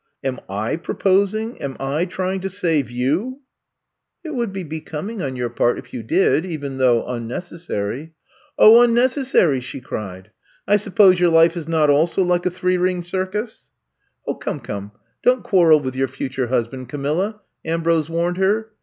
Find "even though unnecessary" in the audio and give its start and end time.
6.47-8.15